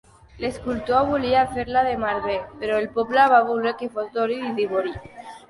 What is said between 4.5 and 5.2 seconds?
d'ivori.